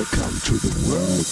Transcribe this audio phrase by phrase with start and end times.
[0.00, 1.26] Welcome to the world of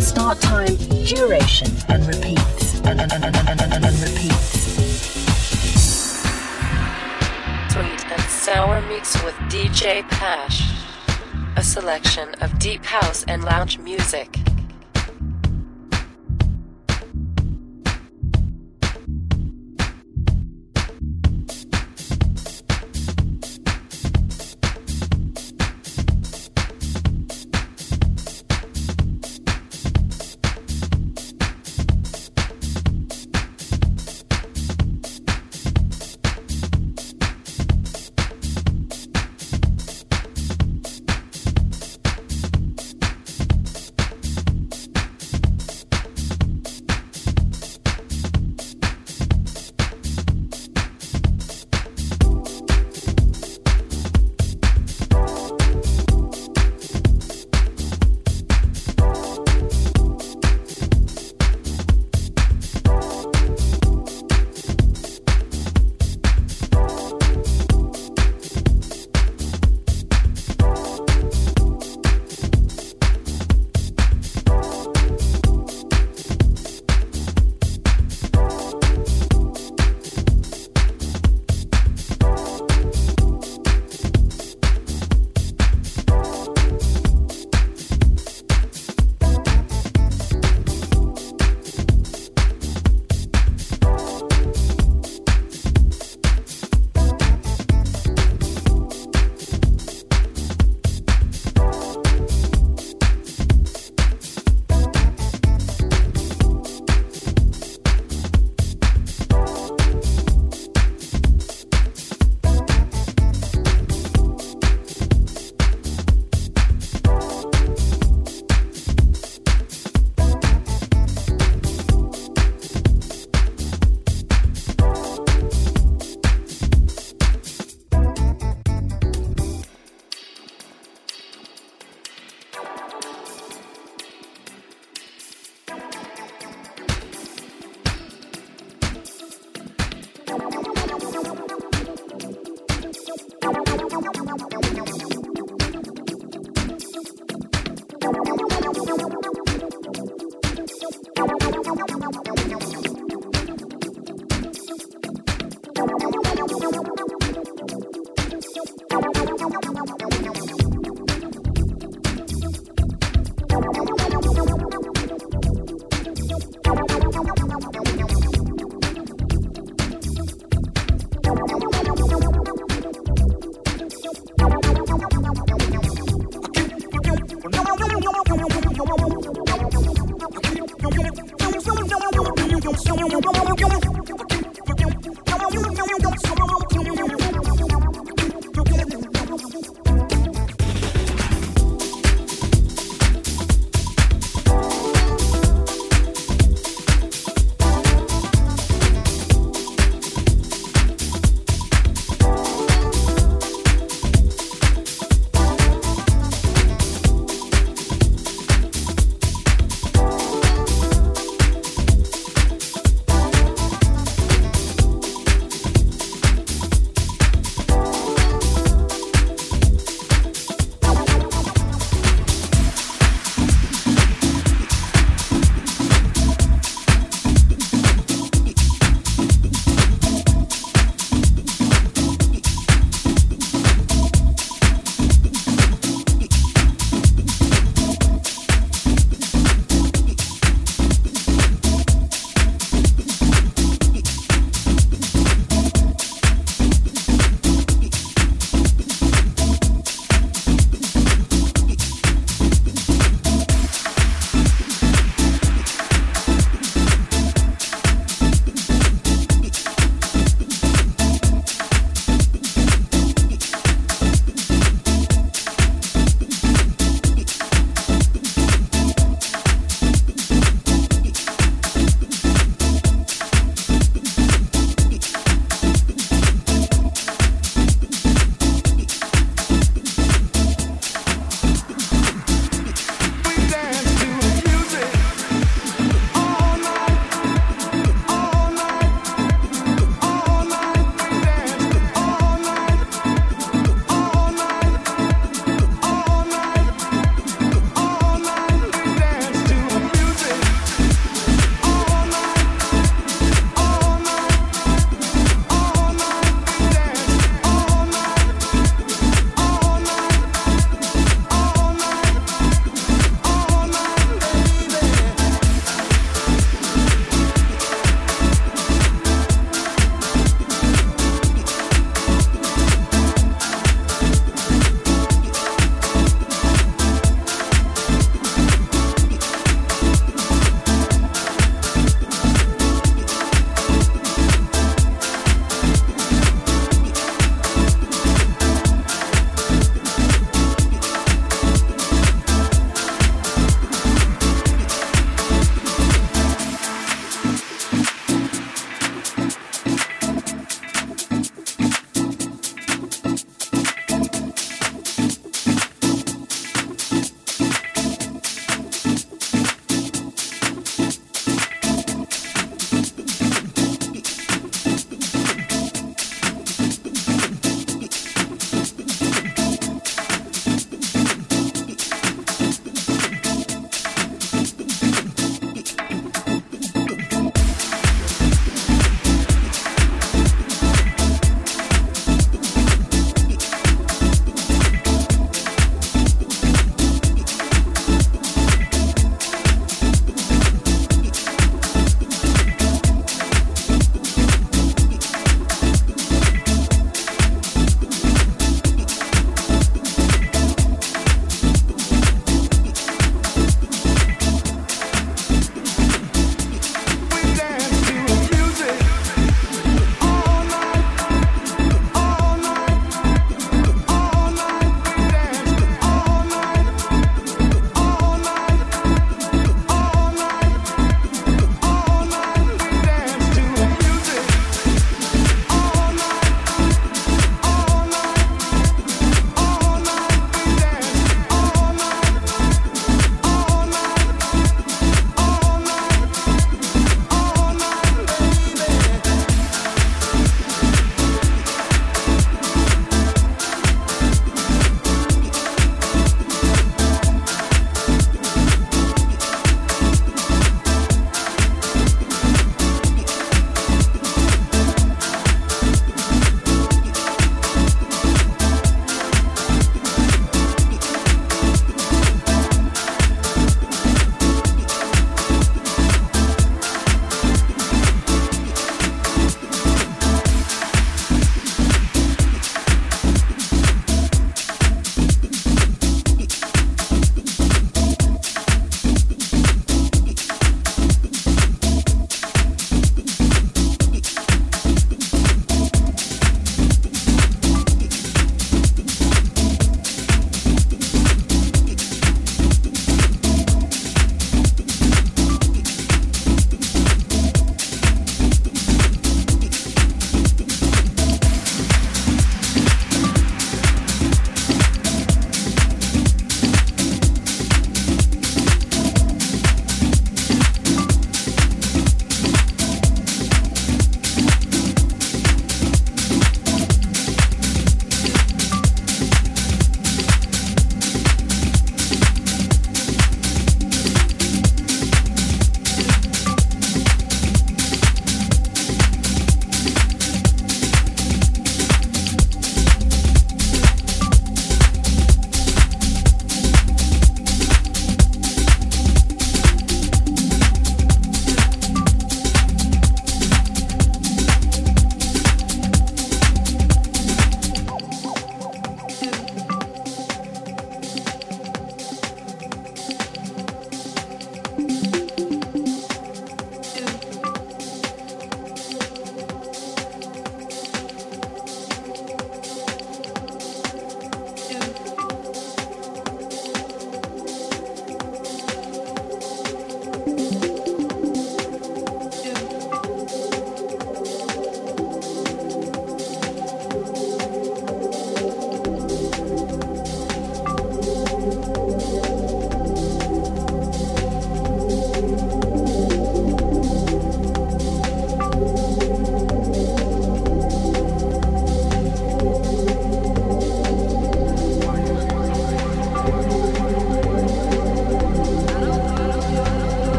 [0.00, 2.78] Start time, duration, and repeats.
[2.82, 4.60] And, and, and, and, and, and repeats.
[7.72, 10.62] Sweet and Sour Mix with DJ Pash.
[11.56, 14.45] A selection of deep house and lounge music.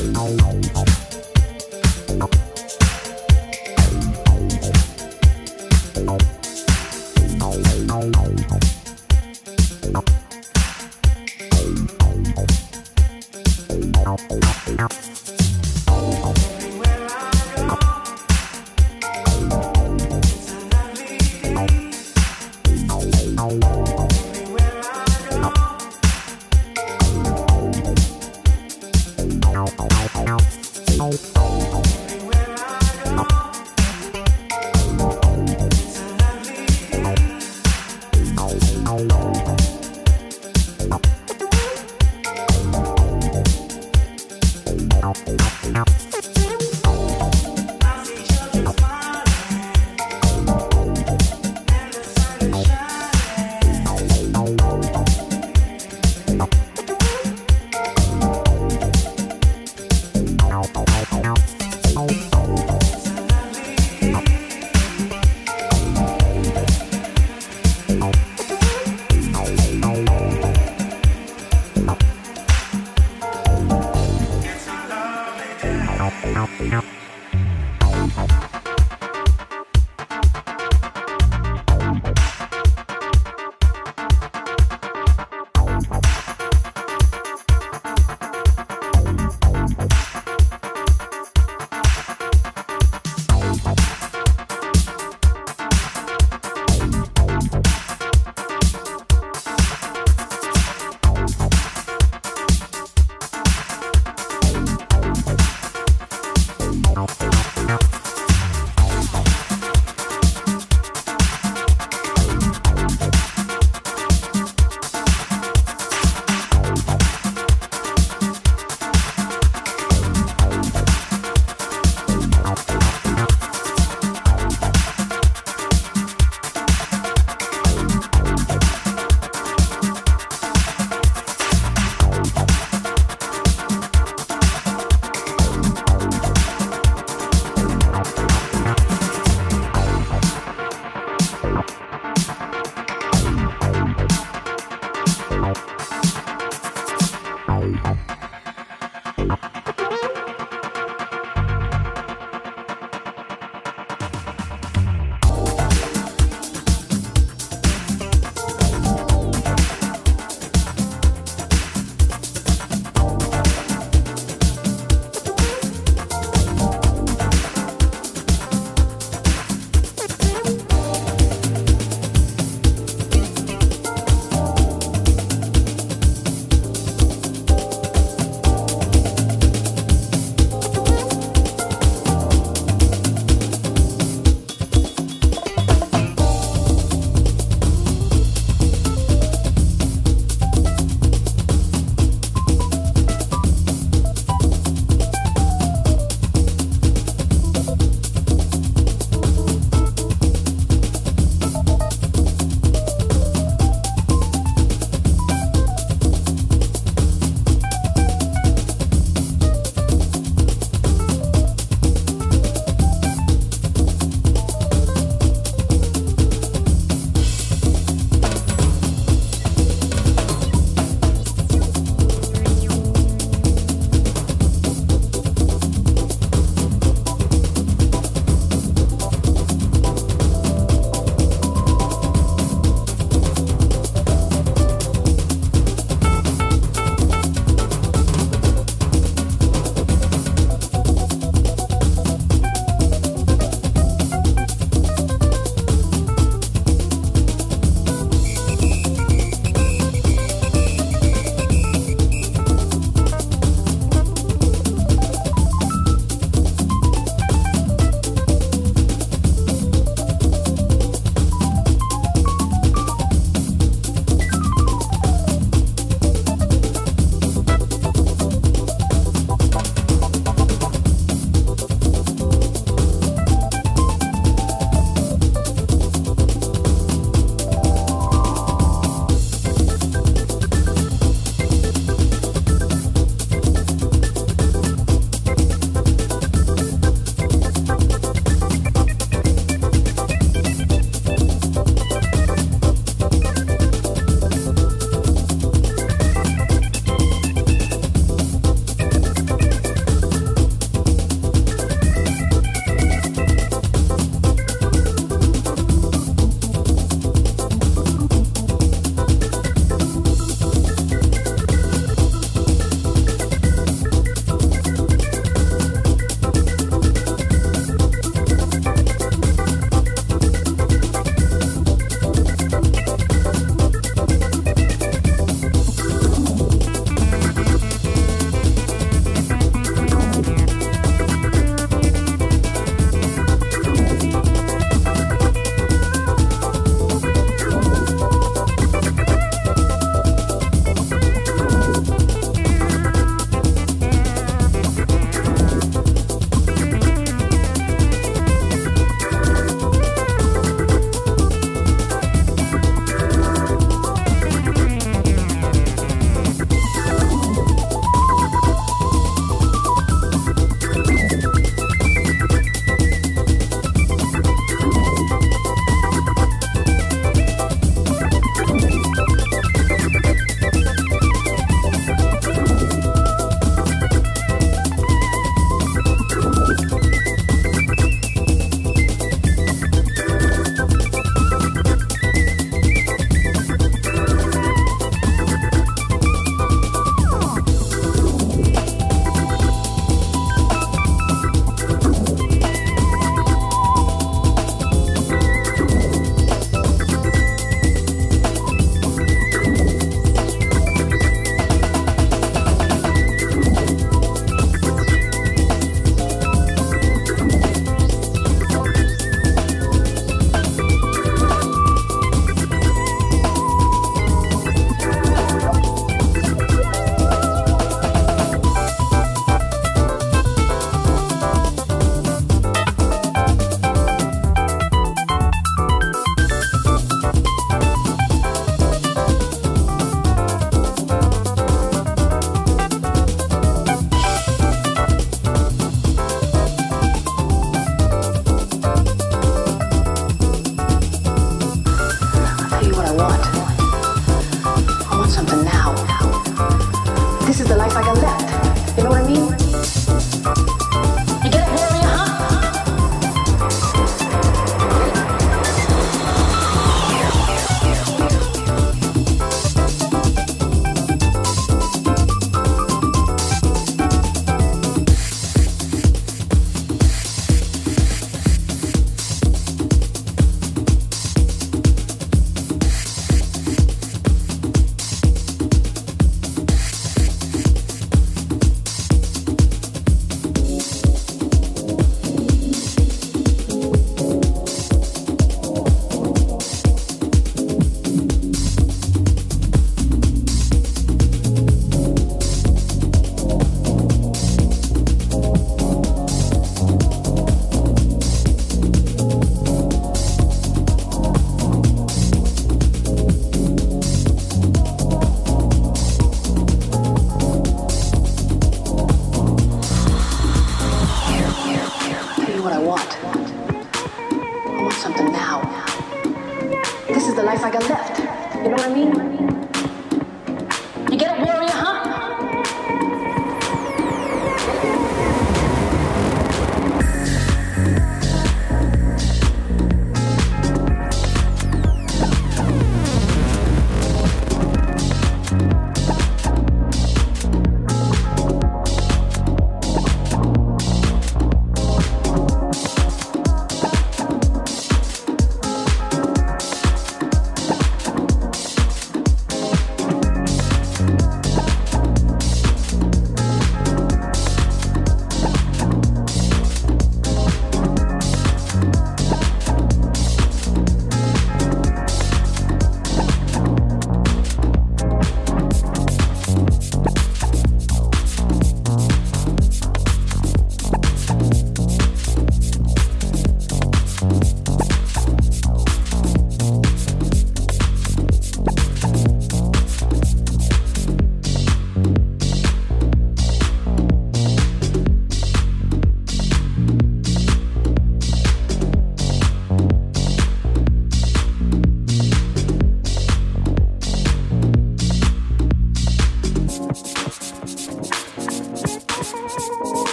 [0.00, 0.59] Bye.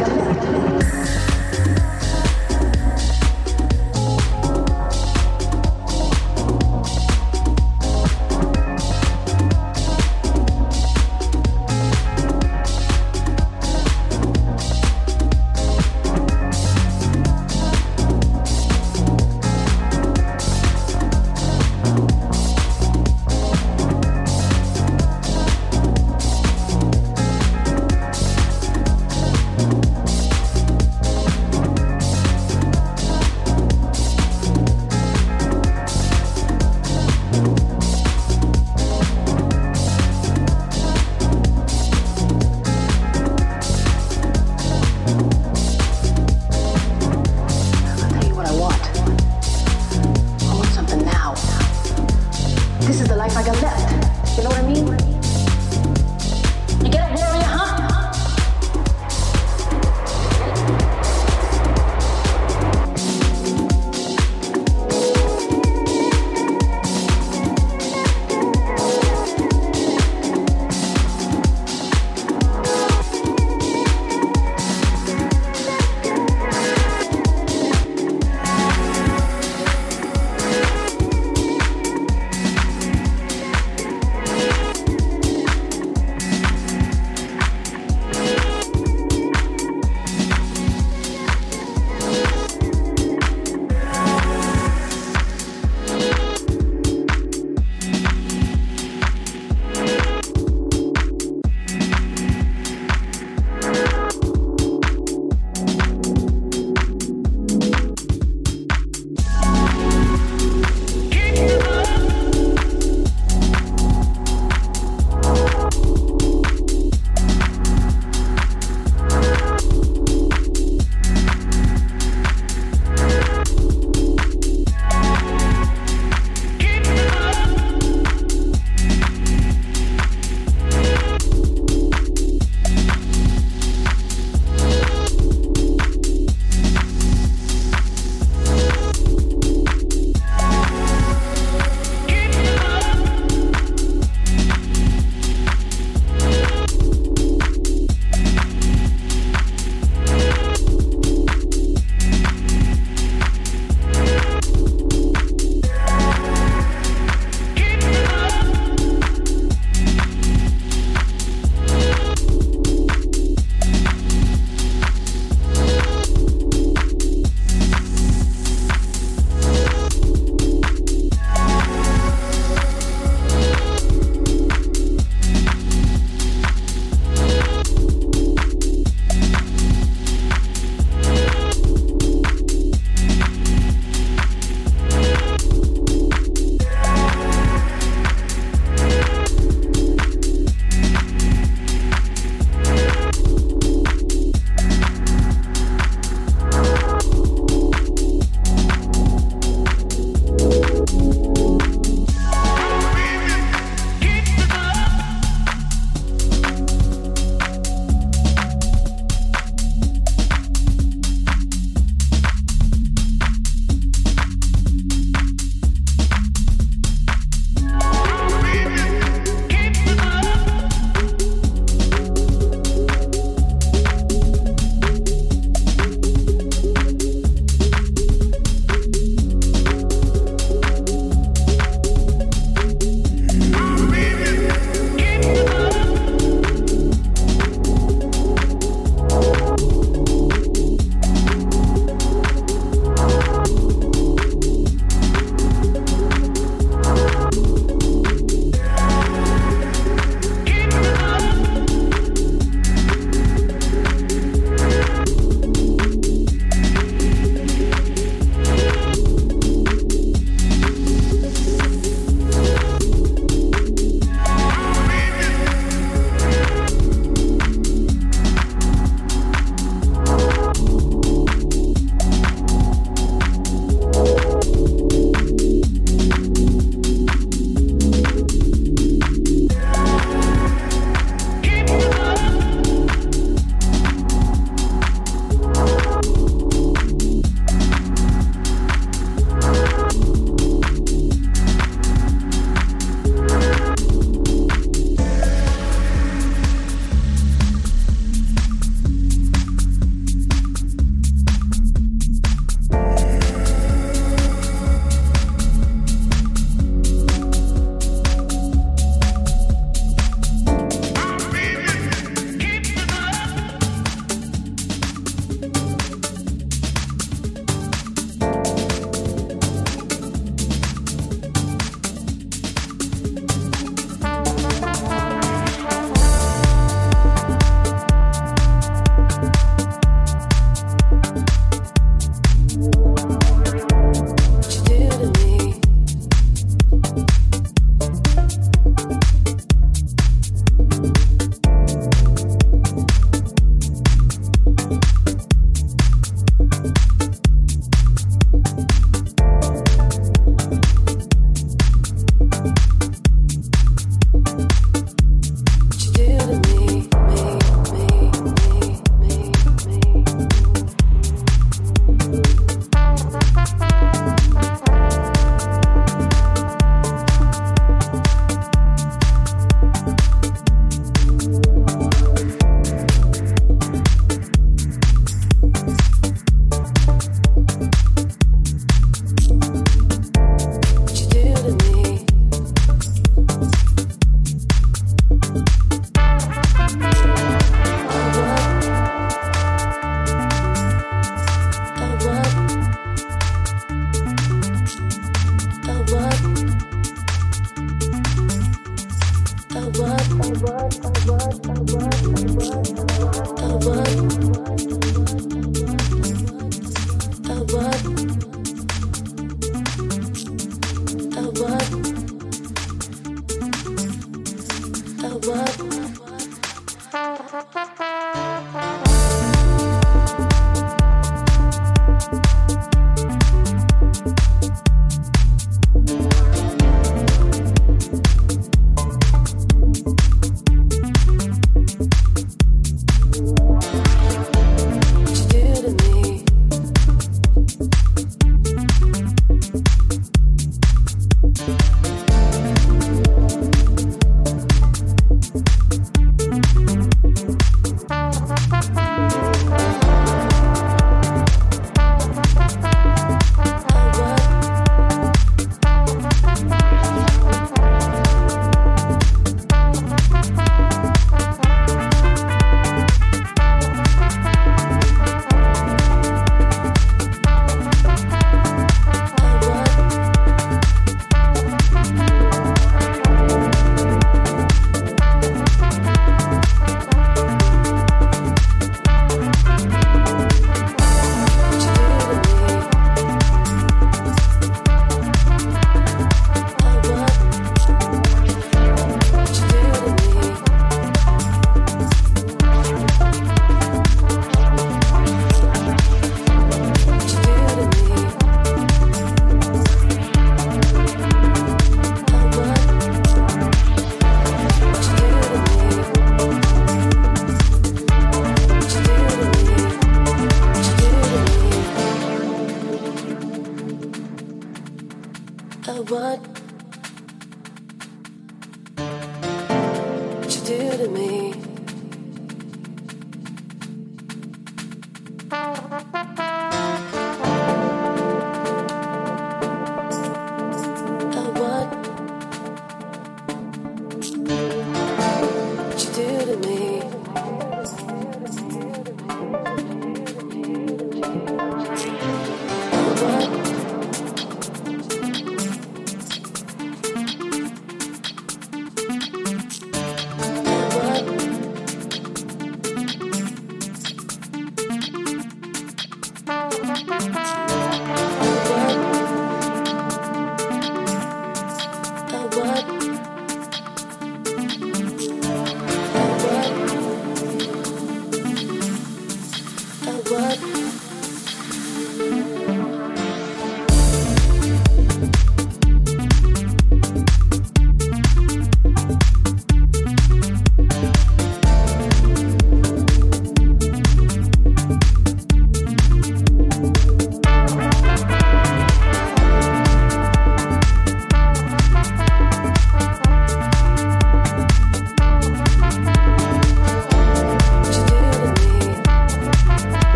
[0.00, 1.29] ハハハハ!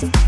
[0.00, 0.27] Peace.